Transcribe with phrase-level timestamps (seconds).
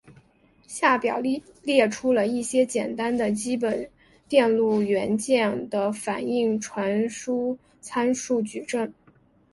[0.65, 3.87] 下表列出了一些简单的基本
[4.27, 8.91] 电路元件的反向传输参数矩阵。